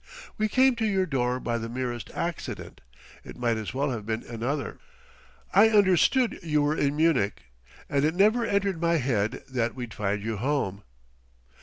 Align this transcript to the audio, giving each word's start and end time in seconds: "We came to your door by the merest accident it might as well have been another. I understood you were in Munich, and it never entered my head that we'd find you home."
"We 0.35 0.47
came 0.47 0.75
to 0.77 0.85
your 0.87 1.05
door 1.05 1.39
by 1.39 1.59
the 1.59 1.69
merest 1.69 2.09
accident 2.15 2.81
it 3.23 3.37
might 3.37 3.55
as 3.55 3.71
well 3.71 3.91
have 3.91 4.03
been 4.03 4.23
another. 4.23 4.79
I 5.53 5.69
understood 5.69 6.39
you 6.41 6.63
were 6.63 6.75
in 6.75 6.95
Munich, 6.95 7.43
and 7.87 8.03
it 8.03 8.15
never 8.15 8.43
entered 8.43 8.81
my 8.81 8.95
head 8.95 9.43
that 9.47 9.75
we'd 9.75 9.93
find 9.93 10.23
you 10.23 10.37
home." 10.37 10.81